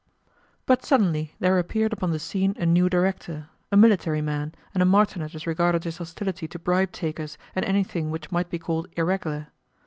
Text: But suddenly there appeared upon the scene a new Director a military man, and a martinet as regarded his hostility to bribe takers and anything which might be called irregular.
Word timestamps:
But 0.65 0.83
suddenly 0.83 1.35
there 1.37 1.59
appeared 1.59 1.93
upon 1.93 2.09
the 2.09 2.17
scene 2.17 2.55
a 2.57 2.65
new 2.65 2.89
Director 2.89 3.49
a 3.71 3.77
military 3.77 4.19
man, 4.19 4.55
and 4.73 4.81
a 4.81 4.83
martinet 4.87 5.35
as 5.35 5.45
regarded 5.45 5.83
his 5.83 5.99
hostility 5.99 6.47
to 6.47 6.57
bribe 6.57 6.91
takers 6.91 7.37
and 7.55 7.63
anything 7.65 8.09
which 8.09 8.31
might 8.31 8.49
be 8.49 8.57
called 8.57 8.87
irregular. 8.97 9.49